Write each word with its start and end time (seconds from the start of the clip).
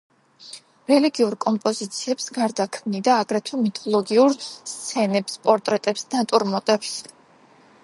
რელიგიურ 0.91 1.35
კომპოზიციებს 1.43 2.31
გარდა 2.37 2.67
ქმნიდა 2.77 3.19
აგრეთვე 3.25 3.61
მითოლოგიურ 3.67 4.35
სცენებს, 4.47 5.39
პორტრეტებს, 5.47 6.09
ნატურმორტებს. 6.17 6.99